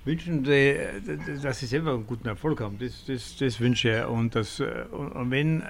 [0.05, 1.01] wünschen, äh,
[1.43, 2.79] dass sie selber einen guten Erfolg haben.
[2.79, 4.05] Das, das, das wünsche ich.
[4.07, 5.63] Und, das, äh, und, wenn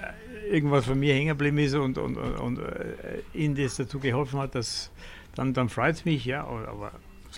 [0.49, 4.55] irgendwas von mir hängen geblieben ist und, und, und, äh, ihnen das dazu geholfen hat,
[4.55, 4.91] dass,
[5.35, 6.43] dann, dann freut es mich, ja.
[6.45, 6.91] Aber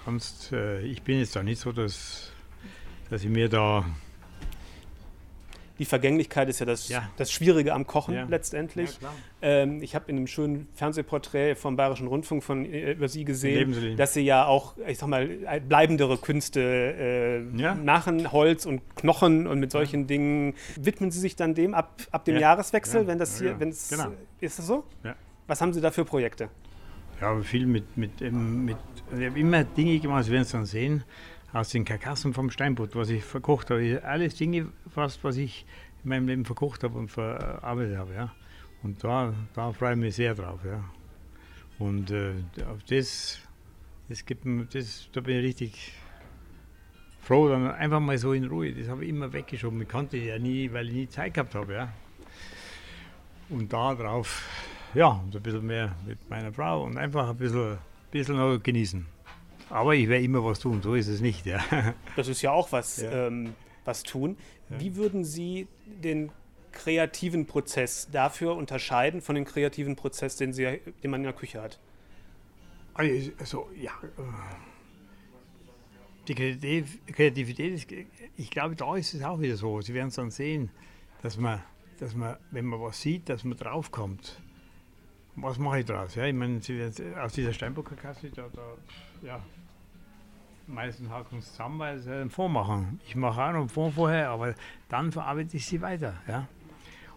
[0.05, 0.51] sonst,
[0.83, 2.31] ich bin jetzt da nicht so, dass,
[3.09, 3.85] dass ich mir da.
[5.79, 7.09] Die Vergänglichkeit ist ja das, Ja.
[7.17, 8.25] das Schwierige am Kochen Ja.
[8.29, 8.99] letztendlich.
[8.99, 9.13] klar.
[9.41, 13.57] Ähm, ich habe in einem schönen Fernsehporträt vom Bayerischen Rundfunk von, äh, über Sie gesehen,
[13.57, 13.95] Lebenslinie.
[13.95, 16.61] dass Sie ja auch, ich sag mal, äh, bleibendere Künste
[17.55, 17.73] äh, Ja.
[17.73, 20.53] machen, Holz und Knochen und mit solchen Dingen.
[20.79, 22.41] Widmen Sie sich dann dem ab, ab dem Ja.
[22.41, 23.07] Jahreswechsel, Ja.
[23.07, 23.59] wenn das Ja, hier, ja.
[23.59, 24.09] wenn es, Genau.
[24.41, 24.83] ist das so?
[25.03, 25.15] Ja.
[25.47, 26.49] Was haben Sie da für Projekte?
[27.19, 28.77] Ja, viel mit, mit, ähm, mit
[29.17, 31.03] ich habe immer Dinge gemacht, Sie werden es dann sehen,
[31.53, 34.01] aus den Karkassen vom Steinbutt, was ich verkocht habe.
[34.03, 35.65] Alles Dinge fast, was ich
[36.03, 38.13] in meinem Leben verkocht habe und verarbeitet habe.
[38.13, 38.33] Ja.
[38.81, 40.59] Und da, da freue ich mich sehr drauf.
[40.65, 40.83] Ja.
[41.77, 42.33] Und äh,
[42.69, 43.39] auf das,
[44.09, 45.93] das gibt das, da bin ich richtig
[47.21, 48.73] froh, dann einfach mal so in Ruhe.
[48.73, 49.81] Das habe ich immer weggeschoben.
[49.81, 51.73] Ich konnte ja nie, weil ich nie Zeit gehabt habe.
[51.73, 51.93] Ja.
[53.49, 54.49] Und drauf,
[54.95, 57.77] ja, ein bisschen mehr mit meiner Frau und einfach ein bisschen,
[58.11, 59.05] bisschen noch genießen.
[59.69, 61.45] Aber ich werde immer was tun, so ist es nicht.
[61.45, 61.63] Ja.
[62.15, 63.27] Das ist ja auch was, Ja.
[63.27, 63.53] ähm,
[63.85, 64.37] was tun.
[64.69, 66.31] Wie würden Sie den
[66.71, 71.61] kreativen Prozess dafür unterscheiden von dem kreativen Prozess, den, Sie, den man in der Küche
[71.61, 71.79] hat?
[72.95, 73.91] Also, ja.
[74.03, 74.21] äh,
[76.27, 77.87] Die Kreativ Kreativität, ist,
[78.37, 79.81] ich glaube, da ist es auch wieder so.
[79.81, 80.69] Sie werden es dann sehen,
[81.21, 81.61] dass man,
[81.99, 84.39] dass man, wenn man was sieht, dass man draufkommt.
[85.35, 86.15] Was mache ich draus?
[86.15, 86.61] Ja, ich meine,
[87.21, 88.61] aus dieser Steinbocker Kasse, da, da,
[89.23, 89.41] ja,
[90.67, 92.99] meisten haken es zusammen, weil sie einen Fond machen.
[93.07, 94.55] Ich mache auch noch einen Fond vorher, aber
[94.89, 96.15] dann verarbeite ich sie weiter.
[96.27, 96.47] Ja?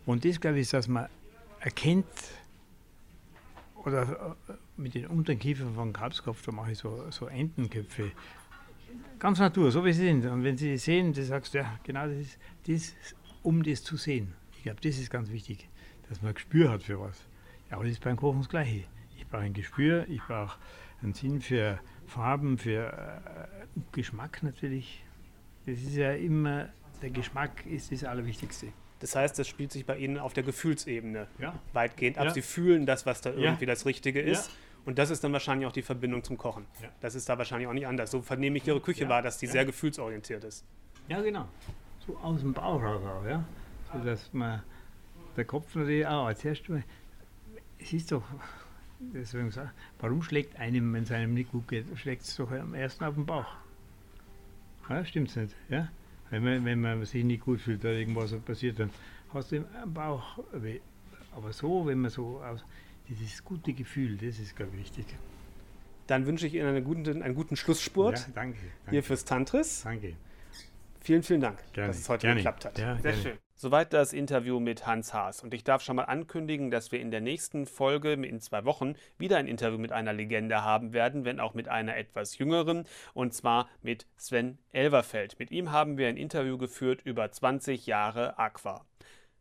[0.04, 1.08] Und das, glaube ich, ist, dass man
[1.60, 2.06] erkennt,
[3.84, 8.10] oder äh, mit den unteren Kiefern von Kalbskopf, da mache ich so, so Entenköpfe.
[9.18, 10.26] Ganz Natur, so wie sie sind.
[10.26, 13.96] Und wenn sie die sehen, du sagst, ja, genau das ist, das, um das zu
[13.96, 14.34] sehen.
[14.56, 15.68] Ich glaube, das ist ganz wichtig,
[16.08, 17.16] dass man ein Gespür hat für was.
[17.70, 18.84] Ja, aber das ist beim Kochen das Gleiche.
[19.16, 20.58] Ich brauche ein Gespür, ich brauche
[21.02, 25.04] einen Sinn für Farben, für äh, Geschmack natürlich.
[25.66, 26.68] Das ist ja immer,
[27.02, 28.68] der Geschmack ist das Allerwichtigste.
[29.00, 31.54] Das heißt, das spielt sich bei Ihnen auf der Gefühlsebene Ja.
[31.72, 32.26] weitgehend ab.
[32.26, 32.30] Ja.
[32.30, 33.36] Sie fühlen das, was da Ja.
[33.36, 34.46] irgendwie das Richtige ist.
[34.48, 34.52] Ja.
[34.86, 36.64] Und das ist dann wahrscheinlich auch die Verbindung zum Kochen.
[36.80, 36.88] Ja.
[37.00, 38.10] Das ist da wahrscheinlich auch nicht anders.
[38.10, 39.08] So vernehme ich Ihre Küche Ja.
[39.10, 39.52] wahr, dass die Ja.
[39.52, 40.64] sehr gefühlsorientiert ist.
[41.08, 41.46] Ja, genau.
[42.06, 43.44] So aus dem Bauch raus auch, ja.
[43.92, 44.62] So dass man
[45.36, 46.84] der Kopf natürlich auch als erstes mal,
[47.78, 48.22] es ist doch,
[48.98, 52.74] deswegen gesagt, warum schlägt einem, wenn es einem nicht gut geht, schlägt es doch am
[52.74, 53.46] ersten auf den Bauch.
[54.88, 55.88] Ja, stimmt's nicht, ja?
[56.30, 58.90] Wenn man, wenn man sich nicht gut fühlt oder irgendwas passiert, dann
[59.32, 60.80] hast du im Bauch weh.
[61.34, 62.64] Aber so, wenn man so aus,
[63.08, 65.06] dieses gute Gefühl, das ist, ich, wichtig.
[66.06, 68.58] Dann wünsche ich Ihnen einen guten, einen guten Schlussspurt Ja, danke.
[68.58, 68.90] danke.
[68.90, 69.82] hier fürs Tantris.
[69.82, 70.14] danke.
[71.00, 72.36] Vielen, vielen Dank, Gerne, dass es heute gerne.
[72.36, 72.78] geklappt hat.
[72.78, 73.22] Ja, Sehr gerne.
[73.22, 73.38] schön.
[73.58, 75.42] Soweit das Interview mit Hans Haas.
[75.42, 78.96] Und ich darf schon mal ankündigen, dass wir in der nächsten Folge in zwei Wochen
[79.16, 83.32] wieder ein Interview mit einer Legende haben werden, wenn auch mit einer etwas jüngeren, und
[83.32, 85.38] zwar mit Sven Elverfeld.
[85.38, 88.84] Mit ihm haben wir ein Interview geführt über 20 Jahre Aqua.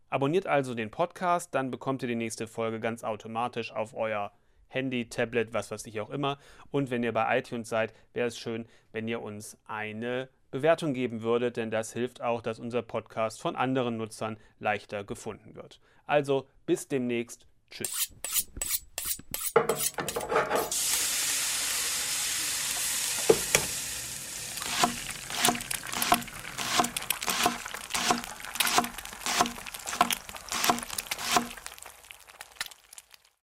[0.10, 4.32] Abonniert also den Podcast, dann bekommt ihr die nächste Folge ganz automatisch auf euer
[4.70, 6.40] Handy, Tablet, was weiß ich auch immer.
[6.72, 11.22] Und wenn ihr bei iTunes seid, wäre es schön, wenn ihr uns eine Bewertung geben
[11.22, 15.80] würdet, denn das hilft auch, dass unser Podcast von anderen Nutzern leichter gefunden wird.
[16.06, 17.46] Also bis demnächst.
[17.70, 17.92] Tschüss.